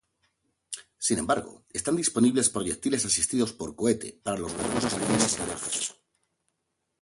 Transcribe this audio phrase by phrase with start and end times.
[0.97, 5.93] Sin embargo, están disponibles proyectiles asistidos por cohete para los modernos cañones sin retroceso.